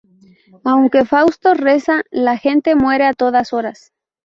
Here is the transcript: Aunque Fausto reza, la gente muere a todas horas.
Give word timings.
Aunque 0.63 1.05
Fausto 1.05 1.53
reza, 1.53 2.01
la 2.09 2.35
gente 2.39 2.73
muere 2.73 3.05
a 3.05 3.13
todas 3.13 3.53
horas. 3.53 3.93